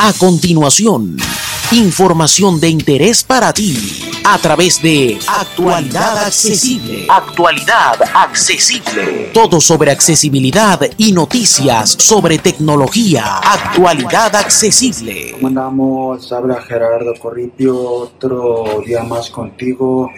[0.00, 1.16] A continuación,
[1.72, 3.76] información de interés para ti
[4.24, 7.04] a través de Actualidad Accesible.
[7.08, 9.32] Actualidad Accesible.
[9.34, 13.38] Todo sobre accesibilidad y noticias sobre tecnología.
[13.38, 15.32] Actualidad Accesible.
[15.32, 16.30] ¿Cómo andamos?
[16.30, 20.12] Habla Gerardo Corripio, otro día más contigo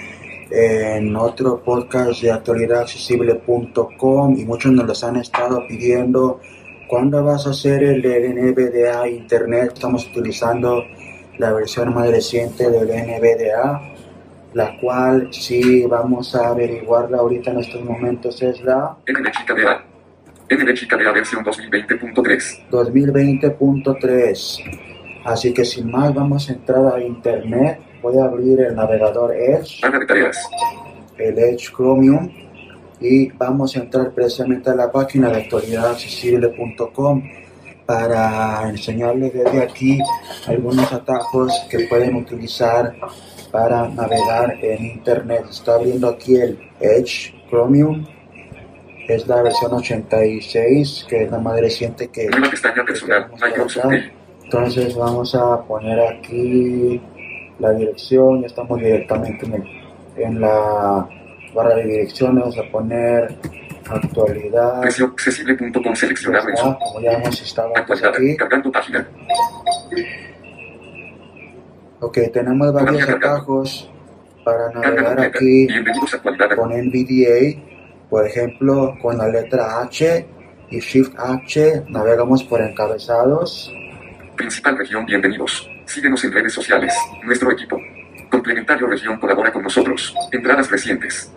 [0.50, 6.38] en otro podcast de actualidadaccesible.com y muchos nos los han estado pidiendo
[6.90, 9.74] ¿Cuándo vas a hacer el NVDA Internet?
[9.74, 10.84] Estamos utilizando
[11.38, 13.80] la versión más reciente del NVDA,
[14.54, 19.84] la cual sí vamos a averiguarla ahorita en estos momentos es la NVDA.
[20.50, 22.70] NVDA versión 2020.3.
[22.72, 25.22] 2020.3.
[25.26, 27.78] Así que sin más vamos a entrar a Internet.
[28.02, 29.80] Voy a abrir el navegador Edge.
[29.80, 30.44] de tareas.
[31.16, 32.49] El Edge Chromium
[33.00, 37.22] y vamos a entrar precisamente a la página de actualidadaccesible.com
[37.86, 39.98] para enseñarles desde aquí
[40.46, 42.94] algunos atajos que pueden utilizar
[43.50, 45.46] para navegar en internet.
[45.50, 48.06] Está abriendo aquí el Edge Chromium,
[49.08, 52.28] es la versión 86, que es la más reciente que...
[54.44, 57.00] Entonces vamos a poner aquí
[57.58, 59.64] la dirección, ya estamos directamente en,
[60.16, 61.08] en la
[61.54, 63.36] barra de direcciones, vamos a poner
[63.88, 64.84] actualidad.
[64.84, 66.76] accesible.com seleccionar menú.
[66.78, 68.36] Como ya hemos estado aquí.
[68.36, 69.06] Cargando página.
[72.00, 73.90] Ok, tenemos varios atajos
[74.44, 75.68] para navegar aquí
[76.56, 77.60] con NVDA.
[78.08, 80.26] Por ejemplo, con la letra H
[80.70, 83.72] y Shift H navegamos por encabezados.
[84.36, 85.68] Principal región, bienvenidos.
[85.84, 86.94] Síguenos en redes sociales.
[87.24, 87.78] Nuestro equipo.
[88.30, 90.14] Complementario región colabora con nosotros.
[90.32, 91.30] Entradas recientes.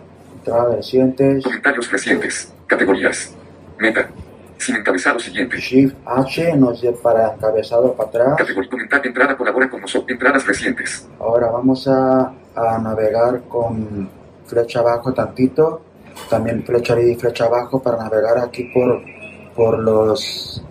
[0.44, 1.42] Entradas recientes.
[1.42, 2.52] Comentarios recientes.
[2.66, 3.34] Categorías.
[3.78, 4.10] Meta.
[4.58, 5.56] Sin encabezado siguiente.
[5.56, 8.34] Shift H nos lleva para encabezado para atrás.
[8.36, 9.06] Categoría comentar.
[9.06, 10.10] Entrada colabora con nosotros.
[10.10, 11.08] Entradas recientes.
[11.18, 14.10] Ahora vamos a, a navegar con
[14.44, 15.80] flecha abajo tantito.
[16.28, 19.02] También flecha arriba y flecha abajo para navegar aquí por,
[19.56, 20.62] por los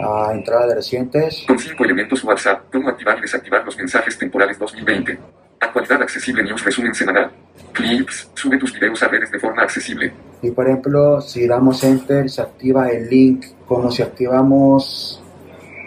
[0.00, 1.44] uh, entradas recientes.
[1.46, 2.72] Con cinco elementos WhatsApp.
[2.72, 5.18] Cómo activar y desactivar los mensajes temporales 2020.
[5.60, 7.30] Actualidad accesible News resumen semanal.
[7.72, 10.12] Clips, sube tus videos a redes de forma accesible.
[10.42, 13.46] Y por ejemplo, si damos enter, se activa el link.
[13.66, 15.22] Como si activamos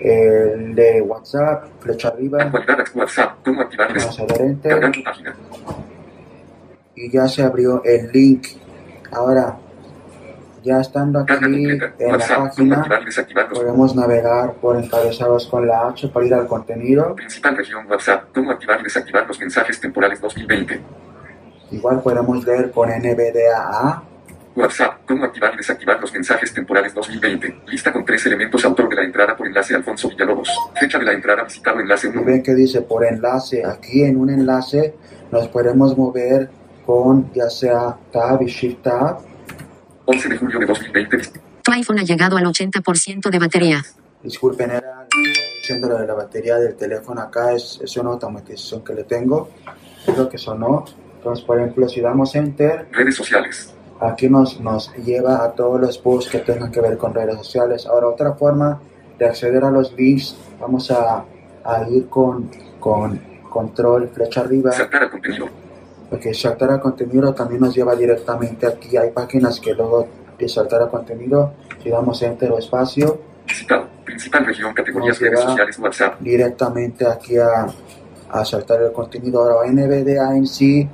[0.01, 2.43] el de WhatsApp, flecha arriba.
[2.43, 4.91] Actualidad WhatsApp, cómo activar Vamos a dar enter.
[5.03, 5.35] página.
[6.95, 8.47] Y ya se abrió el link.
[9.11, 9.57] Ahora,
[10.63, 16.33] ya estando aquí en la página, podemos navegar por encabezados con la H para ir
[16.33, 17.15] al contenido.
[17.15, 20.81] Principal región WhatsApp, cómo activar y desactivar los mensajes temporales 2020.
[21.73, 24.03] Igual podemos leer con NVDA.
[24.55, 27.61] WhatsApp, cómo activar y desactivar los mensajes temporales 2020.
[27.65, 30.49] Lista con tres elementos, autor de la entrada por enlace Alfonso Villalobos.
[30.79, 32.23] Fecha de la entrada, visitado enlace 1.
[32.23, 33.65] ven que dice por enlace.
[33.65, 34.93] Aquí en un enlace
[35.31, 36.51] nos podemos mover
[36.85, 39.17] con ya sea Tab y Shift Tab
[40.05, 41.17] 11 de julio de 2020.
[41.63, 43.83] Tu iPhone ha llegado al 80% de batería.
[44.21, 45.07] Disculpen, era
[45.59, 49.49] diciendo lo de la batería del teléfono acá, es, es una automatización que le tengo.
[50.05, 50.85] Es lo que sonó.
[51.23, 52.87] Entonces, por ejemplo, si damos Enter.
[52.91, 53.73] Redes sociales.
[54.01, 57.85] Aquí nos, nos lleva a todos los posts que tengan que ver con redes sociales.
[57.85, 58.81] Ahora, otra forma
[59.17, 61.23] de acceder a los links, vamos a,
[61.63, 63.17] a ir con, con
[63.49, 64.73] control flecha arriba.
[64.73, 65.47] Saltar al contenido
[66.09, 68.95] porque saltar a contenido también nos lleva directamente aquí.
[68.97, 70.07] Hay páginas que luego
[70.37, 73.19] de saltar a contenido, si damos enter o espacio,
[74.05, 76.19] principal región, categorías redes sociales, WhatsApp.
[76.19, 77.65] Directamente aquí a,
[78.29, 79.41] a saltar el contenido.
[79.41, 80.87] Ahora, NVDA en sí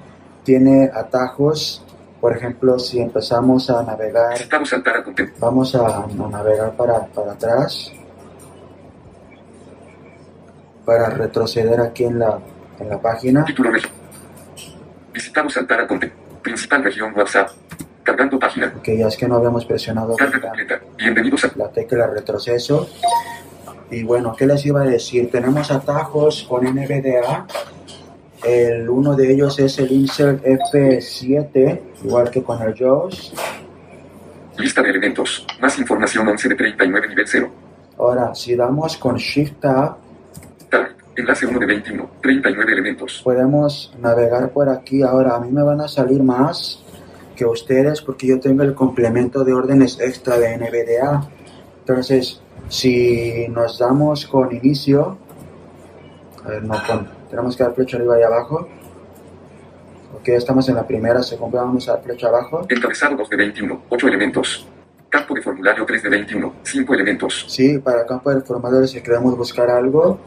[0.50, 1.86] tiene atajos.
[2.20, 5.04] Por ejemplo, si empezamos a navegar, saltar a
[5.38, 7.92] vamos a, navegar para, para atrás
[10.84, 12.40] para retroceder aquí en la,
[12.80, 13.46] en la página.
[13.46, 13.70] Título
[15.14, 15.88] Visitamos saltar a
[16.42, 17.52] Principal región WhatsApp.
[18.02, 18.74] Cargando página.
[18.76, 20.52] Ok, ya es que no habíamos presionado Carga
[20.98, 22.90] Bienvenidos a la tecla retroceso.
[23.92, 25.30] Y bueno, ¿qué les iba a decir?
[25.30, 27.46] Tenemos atajos con NVDA.
[28.44, 33.34] El, uno de ellos es el insert F7, igual que con el JAWS.
[34.58, 35.46] Lista de elementos.
[35.62, 37.50] Más información 11 de 39 nivel 0.
[37.98, 39.98] Ahora, si damos con Shift Tab,
[41.16, 43.22] Enlace 1 de 21, 39 elementos.
[43.24, 45.02] Podemos navegar por aquí.
[45.04, 46.82] Ahora, a mí me van a salir más
[47.36, 51.30] que ustedes porque yo tengo el complemento de órdenes extra de NVDA.
[51.82, 55.18] Entonces, si nos damos con inicio,
[56.46, 58.68] a ver, no con, tenemos que dar flecha arriba y abajo.
[60.16, 62.66] Ok, estamos en la primera, segunda vamos a dar flecha abajo.
[62.68, 64.68] Encabezado 2 de 21, 8 elementos.
[65.10, 66.54] Campo de formulario 3 de 21.
[66.64, 67.46] 5 elementos.
[67.48, 70.20] Sí, para campo de formulario si queremos buscar algo,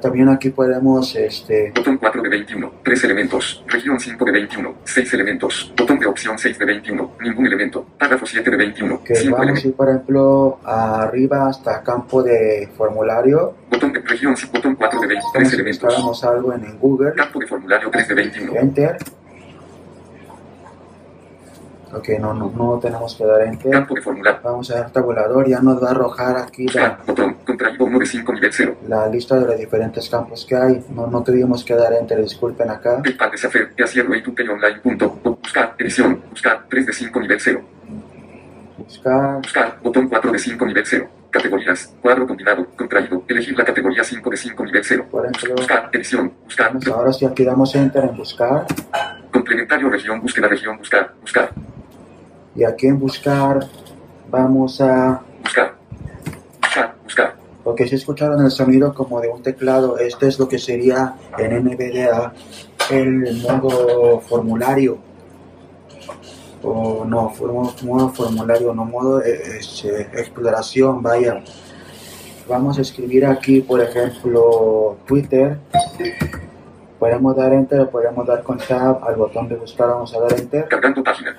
[0.00, 2.72] también aquí podemos, este, Botón 4 de 21.
[2.82, 3.64] 3 elementos.
[3.66, 4.74] Región 5 de 21.
[4.84, 5.72] 6 elementos.
[5.76, 7.12] Botón de opción 6 de 21.
[7.20, 7.86] Ningún elemento.
[7.98, 9.02] Párrafo 7 de 21.
[9.02, 14.34] que 5 vamos a ir, por ejemplo, arriba hasta campo de formulario, Botón de región.
[14.52, 16.24] Botón 4 de 23 como si elementos.
[16.24, 18.56] algo en, Google, Campo de formulario 3 de 21.
[18.56, 18.96] Enter.
[21.92, 23.70] Ok, no, no, no tenemos que dar Enter.
[23.70, 24.40] Campo de formulario.
[24.42, 26.98] Vamos a dar tabulador, ya nos va a arrojar aquí la.
[27.06, 27.33] Botón.
[27.44, 28.76] Contraído 1 de 5 nivel 0.
[28.88, 30.84] la lista de los diferentes campos que hay.
[30.90, 33.02] No, no tuvimos que dar Enter, disculpen acá.
[33.02, 33.72] PayPal de Safer.
[33.76, 34.80] Y Online.
[34.82, 35.18] Punto.
[35.22, 35.74] Buscar.
[35.78, 36.22] Edición.
[36.30, 36.66] Buscar.
[36.68, 37.62] 3 de 5 nivel 0.
[38.78, 39.78] Buscar, Buscar.
[39.82, 41.08] Botón 4 de 5 nivel 0.
[41.30, 41.94] Categorías.
[42.00, 42.66] Cuadro combinado.
[42.76, 43.22] Contraído.
[43.28, 45.06] Elegir la categoría 5 de 5 nivel 0.
[45.10, 45.90] por ejemplo, Buscar.
[45.92, 46.32] Edición.
[46.44, 46.68] Buscar.
[46.68, 48.66] vamos ahora si aquí damos Enter en buscar.
[49.32, 50.20] Complementario región.
[50.20, 50.78] Búsqueda región.
[50.78, 51.12] Buscar.
[51.20, 51.50] Buscar.
[52.56, 53.66] Y aquí en buscar
[54.30, 55.20] vamos a...
[55.42, 55.74] Buscar.
[57.04, 57.36] Buscar.
[57.62, 61.64] Porque si escucharon el sonido como de un teclado, este es lo que sería en
[61.64, 62.34] NVDA
[62.90, 64.98] el modo formulario.
[66.62, 67.32] O no,
[67.82, 71.42] modo, formulario, no modo eh, este, exploración, vaya.
[72.48, 75.58] Vamos a escribir aquí, por ejemplo, Twitter.
[76.98, 80.68] Podemos dar enter, podemos dar con tab al botón de buscar, vamos a dar enter.
[80.68, 81.36] Cargando página.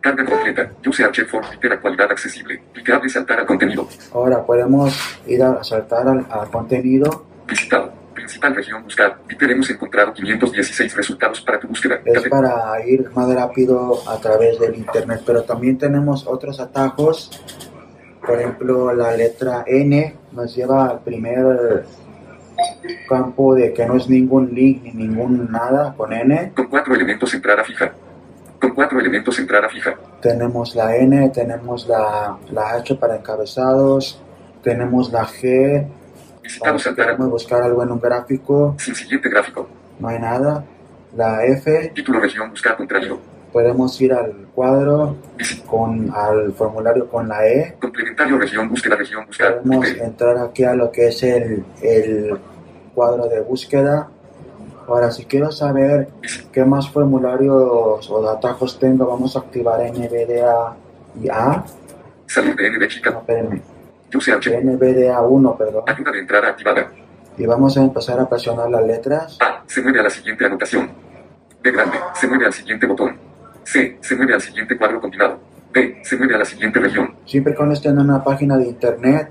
[0.00, 0.70] Carga completa.
[0.86, 2.62] Use Archive for Twitter actualidad accesible.
[2.72, 3.88] Clicable saltar al contenido.
[4.14, 4.96] Ahora podemos
[5.26, 7.24] ir a saltar al, al contenido.
[7.46, 7.92] Visitado.
[8.14, 9.18] Principal región buscar.
[9.28, 12.00] Twitter hemos encontrado 516 resultados para tu búsqueda.
[12.04, 17.30] es Cate- para ir más rápido a través del internet, pero también tenemos otros atajos.
[18.24, 21.84] Por ejemplo, la letra N nos lleva al primer
[23.08, 26.52] campo de que no es ningún link ni ningún nada con N.
[26.54, 27.92] Con cuatro elementos entrada fija.
[28.78, 29.96] Cuatro elementos entrada fija.
[30.22, 34.22] Tenemos la N, tenemos la, la H para encabezados,
[34.62, 35.84] tenemos la G.
[36.60, 37.16] Vamos, saltar al...
[37.16, 39.68] buscar algo en un gráfico, Sin siguiente gráfico.
[39.98, 40.64] no hay nada.
[41.16, 43.18] La F, Título región buscar contraído.
[43.52, 45.16] podemos ir al cuadro
[45.66, 47.74] con al formulario con la E.
[47.80, 49.60] Complementario región búsqueda región buscar.
[49.60, 52.38] Podemos entrar aquí a lo que es el, el
[52.94, 54.08] cuadro de búsqueda.
[54.88, 56.08] Ahora, si quiero saber
[56.50, 60.76] qué más formularios o atajos tengo, vamos a activar NVDA
[61.22, 61.62] y A.
[62.26, 63.10] Salir de NB No, chica.
[63.10, 63.62] espérenme.
[64.14, 64.64] Use Archive.
[64.64, 65.84] NVDA 1, perdón.
[65.86, 66.90] Ayuda de entrada activada.
[67.36, 69.36] Y vamos a empezar a presionar las letras.
[69.40, 69.62] A.
[69.66, 70.90] Se mueve a la siguiente anotación.
[71.62, 71.98] B grande.
[72.14, 73.16] Se mueve al siguiente botón.
[73.64, 73.98] C.
[74.00, 75.38] Se mueve al siguiente cuadro combinado.
[75.72, 76.00] D.
[76.02, 77.14] Se mueve a la siguiente región.
[77.26, 79.28] Siempre cuando estén en una página de internet,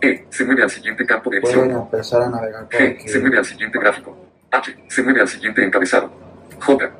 [0.00, 0.26] E.
[0.30, 1.82] Se mueve al siguiente campo de pueden edición.
[1.82, 2.90] empezar a navegar por G.
[2.94, 3.08] aquí.
[3.08, 4.16] Se mueve al siguiente gráfico.
[4.52, 4.76] H.
[4.86, 6.10] Se mueve al siguiente encabezado.
[6.60, 6.90] J.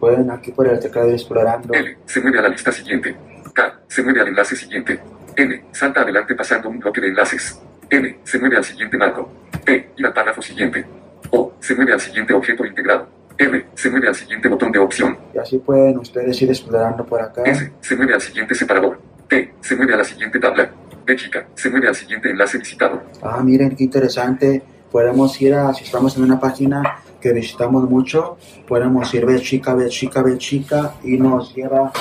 [0.00, 1.72] Pueden aquí por el teclado ir explorando.
[1.72, 1.96] L.
[2.04, 3.16] Se mueve a la lista siguiente.
[3.54, 3.80] K.
[3.86, 5.00] Se mueve al enlace siguiente.
[5.36, 5.64] N.
[5.72, 7.60] Salta adelante pasando un bloque de enlaces.
[7.88, 8.18] M.
[8.24, 9.30] Se mueve al siguiente marco.
[9.64, 9.90] P.
[9.96, 10.84] Ir al párrafo siguiente.
[11.30, 11.54] O.
[11.60, 13.08] Se mueve al siguiente objeto integrado.
[13.38, 13.66] R.
[13.74, 15.16] Se mueve al siguiente botón de opción.
[15.34, 17.42] Y así pueden ustedes ir explorando por acá.
[17.44, 17.72] S.
[17.80, 19.00] Se mueve al siguiente separador.
[19.28, 19.54] T.
[19.60, 20.70] Se mueve a la siguiente tabla.
[21.06, 21.46] B chica.
[21.54, 23.02] Se mueve al siguiente enlace visitado.
[23.22, 24.62] Ah, miren qué interesante.
[24.90, 28.36] Podemos ir a, si estamos en una página que visitamos mucho,
[28.66, 31.92] podemos ir ver chica, ver chica, ver chica y nos lleva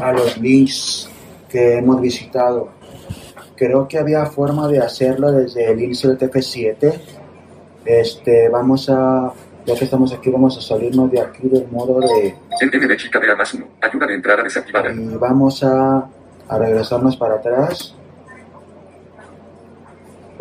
[0.00, 1.10] a los links
[1.48, 2.70] que hemos visitado.
[3.56, 7.00] Creo que había forma de hacerlo desde el Insert F7.
[7.84, 9.32] Este, vamos a,
[9.66, 13.30] ya que estamos aquí, vamos a salirnos de aquí del modo de, NB chica de
[13.30, 13.66] A más 1.
[13.80, 14.92] Ayuda de entrada desactivada.
[14.92, 16.08] y vamos a,
[16.48, 17.94] a regresarnos para atrás.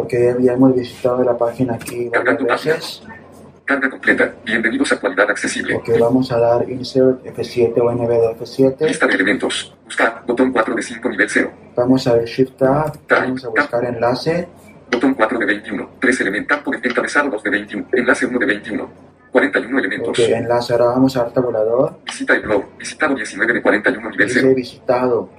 [0.01, 2.73] Porque ya, hemos visitado la página aquí varias página.
[2.73, 3.03] veces.
[3.65, 4.33] Carga completa.
[4.43, 5.75] Bienvenidos a actualidad accesible.
[5.75, 8.87] Ok, vamos a dar Insert F7 o NVD F7.
[8.87, 9.75] Lista de elementos.
[9.85, 10.23] Buscar.
[10.25, 11.51] Botón 4 de 5 nivel 0.
[11.75, 12.97] Vamos a ver Shift Tab.
[13.07, 14.47] Vamos a buscar enlace.
[14.91, 15.89] Botón 4 de 21.
[15.99, 16.59] 3 elementos.
[16.81, 17.87] De encabezado 2 de 21.
[17.93, 18.89] Enlace 1 de 21.
[19.31, 20.09] 41 elementos.
[20.09, 20.73] Ok, enlace.
[20.73, 21.99] Ahora vamos a dar tabulador.
[22.05, 22.63] Visita el blog.
[22.79, 24.55] Visitado 19 de 41 nivel Dice 0.
[24.55, 25.29] visitado.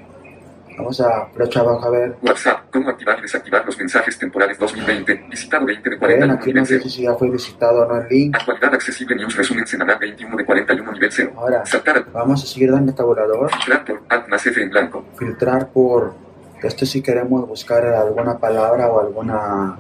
[0.76, 1.28] Vamos a
[1.60, 2.16] abajo a ver.
[2.22, 2.70] WhatsApp.
[2.72, 5.26] Cómo activar y desactivar los mensajes temporales 2020.
[5.30, 6.78] Visitado 20 de Ven, 41 aquí 0.
[6.78, 8.36] dice si ya fue visitado o no el link.
[8.36, 11.32] Actualidad accesible news resumen semanal 21 de 41 nivel 0.
[11.36, 13.50] Ahora, Saltar al vamos a seguir dando tabulador.
[13.50, 15.04] filtrar por Alt más F en blanco.
[15.16, 16.14] filtrar por
[16.62, 19.78] esto si queremos buscar alguna palabra o alguna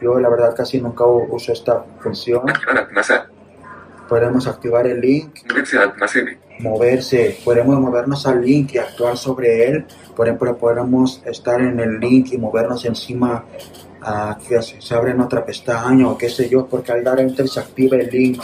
[0.00, 3.26] yo la verdad casi nunca uso esta función Activar Alt más A.
[4.08, 5.30] podemos activar el link
[6.60, 9.84] Moverse podemos movernos al link y actuar sobre él
[10.16, 13.44] por ejemplo podemos estar en el link y movernos encima
[14.00, 17.20] a que se se abre en otra pestaña o qué sé yo porque al dar
[17.20, 18.42] enter se activa el link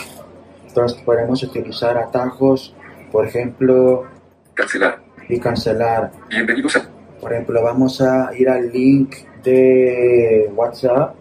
[0.67, 2.73] entonces podemos utilizar atajos
[3.11, 4.05] por ejemplo
[4.53, 4.99] Cancelar.
[5.27, 6.11] y cancelar.
[6.29, 6.87] Bienvenidos a
[7.19, 11.15] Por ejemplo, vamos a ir al link de WhatsApp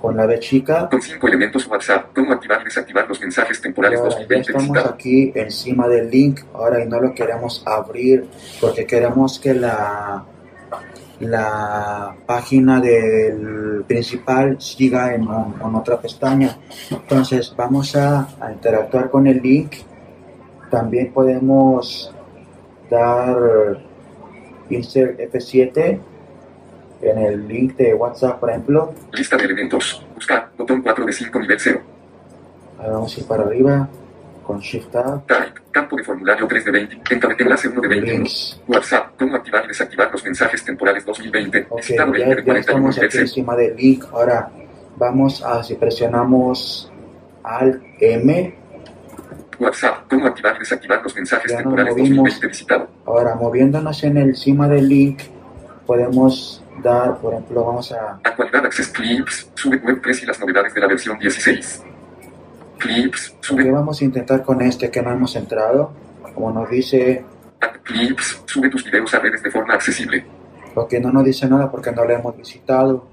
[0.00, 0.88] con la B chica.
[0.88, 2.14] con cinco elementos WhatsApp.
[2.14, 6.40] Cómo activar y desactivar los mensajes temporales Ahora, ya 2020 estamos aquí encima del link.
[6.52, 8.26] Ahora y no lo queremos abrir
[8.60, 10.24] porque queremos que la
[11.20, 16.58] la página del principal siga en otra pestaña.
[16.90, 19.76] Entonces vamos a, a interactuar con el link.
[20.70, 22.12] También podemos
[22.90, 23.78] dar
[24.68, 26.00] insert F7
[27.02, 30.04] en el link de WhatsApp por ejemplo Lista de elementos.
[30.14, 30.48] Buscar.
[30.56, 31.80] Botón 4 de 5 nivel 0.
[32.78, 33.88] Ahora vamos a ir para arriba
[34.44, 35.60] con Shift Tab Type.
[35.70, 36.96] Campo de formulario 3 de 20.
[37.14, 38.12] Encabe- Enlace 1 de 21.
[38.18, 39.10] links WhatsApp.
[39.18, 41.66] Cómo activar y desactivar los mensajes temporales 2020.
[41.68, 43.22] Ok, ya, 20 de ya 41 estamos aquí 0.
[43.22, 44.04] encima del link.
[44.12, 44.48] Ahora
[44.96, 46.90] vamos a, si presionamos
[47.42, 48.54] Alt M,
[49.58, 50.06] WhatsApp.
[50.08, 52.16] Cómo activar y desactivar los mensajes Ya temporales movimos.
[52.16, 52.88] 2020 visitado.
[53.06, 55.20] ahora moviéndonos en el encima del link,
[55.86, 59.50] podemos dar, por ejemplo, vamos a, Actualidad Access Clips.
[59.54, 61.82] Sube WordPress y las novedades de la versión 16.
[62.78, 63.30] Clips.
[63.30, 65.92] ¿qué Sube vamos a intentar con este que no hemos entrado?
[66.34, 67.24] Como nos dice,
[67.60, 68.42] Add Clips.
[68.46, 70.26] Sube tus videos a redes de forma accesible.
[70.74, 73.06] porque no nos dice nada porque no lo hemos visitado.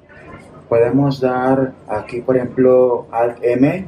[0.68, 3.86] Podemos dar aquí, por ejemplo, Alt M.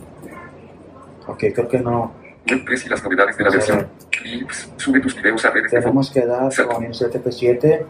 [1.28, 2.14] Ok, creo que no.
[2.50, 3.88] WordPress y las novedades de la a versión.
[4.12, 4.70] Clips.
[4.78, 7.86] Sube tus videos a redes de forma Tenemos que dar con Insert F7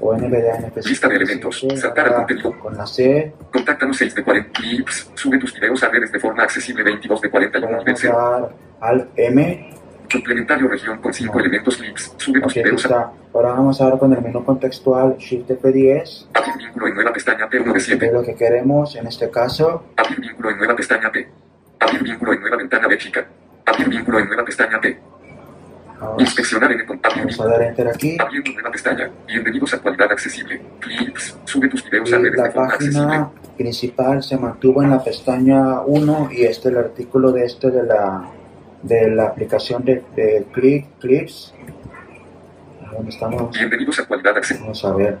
[0.00, 0.84] o NVDA NF7.
[0.86, 1.66] Lista de elementos.
[1.76, 2.58] Saltar al contenido.
[2.58, 5.10] Con la C, Contáctanos 6 de 40 clips.
[5.14, 8.14] Sube tus videos a redes de forma accesible 22 de 41 nivel podemos 0.
[8.16, 8.50] dar
[8.80, 9.70] Alt M.
[10.10, 11.40] Complementario región con 5 No.
[11.40, 12.14] elementos clips.
[12.16, 13.12] Sube tus videos a.
[13.34, 16.28] Ahora vamos a dar con el menú contextual Shift F10.
[16.32, 18.06] abrir vínculo en nueva pestaña P1 de que 7.
[18.06, 19.84] es lo que queremos en este caso.
[19.96, 21.28] Abrir vínculo en nueva pestaña P.
[21.80, 23.26] Abrir vínculo en nueva ventana B chica.
[23.66, 24.98] Abrir vínculo en nueva pestaña P.
[26.00, 28.16] Ahora Inspeccionar en el con- abrir vamos a dar Enter aquí.
[28.20, 29.10] Abriendo nueva pestaña.
[29.26, 30.60] Bienvenidos a actualidad accesible.
[30.80, 31.36] Clips.
[31.44, 33.00] Sube tus videos Y a redes de la forma accesible.
[33.06, 37.70] página principal se mantuvo en la pestaña 1 y este es el artículo de este
[37.70, 38.30] de la
[38.82, 41.52] de la aplicación de, de Clip, Clips.
[42.92, 43.50] ¿Dónde estamos?
[43.58, 44.62] Bienvenidos a actualidad accesible.
[44.68, 45.18] Vamos a ver.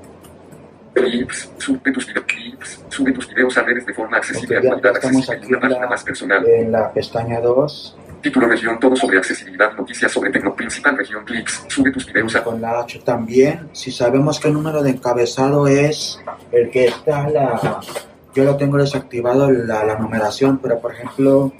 [0.94, 1.50] Clips.
[1.58, 2.24] Sube tus videos.
[2.26, 2.84] Clips.
[2.88, 4.58] Sube tus videos a redes de forma accesible.
[4.58, 5.48] Ok, ya, ya actualidad accesible.
[5.48, 6.46] Una página la, más personal.
[6.46, 11.64] en la pestaña 2 Título región, todo sobre accesibilidad, noticias sobre tecno principal región, clips,
[11.68, 13.68] sube tus videos a con la H también.
[13.72, 16.20] Si sabemos el número de encabezado es
[16.50, 17.80] el que está la...
[18.34, 21.52] Yo lo tengo desactivado la, la numeración, pero por ejemplo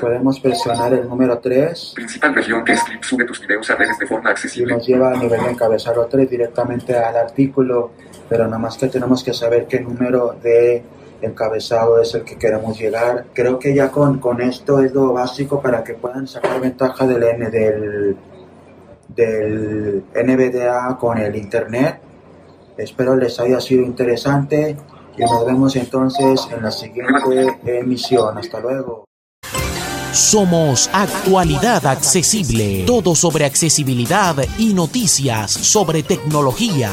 [0.00, 3.98] podemos presionar el número 3 principal región que es clip, sube tus videos a redes
[3.98, 4.74] de forma y accesible.
[4.74, 7.90] nos lleva a nivel de encabezado 3 directamente al artículo,
[8.28, 10.82] pero nada más que tenemos que saber qué número de
[11.22, 13.26] encabezado es el que queremos llegar.
[13.32, 17.22] Creo que ya con, con esto es lo básico para que puedan sacar ventaja del,
[17.22, 18.16] N, del,
[19.08, 22.00] del NVDA con el Internet.
[22.76, 24.76] Espero les haya sido interesante
[25.16, 28.38] y nos vemos entonces en la siguiente emisión.
[28.38, 29.04] Hasta luego.
[30.12, 32.84] Somos Actualidad Accesible.
[32.86, 36.90] Todo sobre accesibilidad y noticias sobre tecnología.